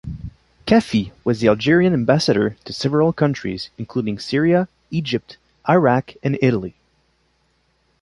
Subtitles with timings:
[0.65, 5.37] Kafi was the Algerian ambassador to several countries, including Syria, Egypt,
[5.69, 6.73] Iraq and Italy.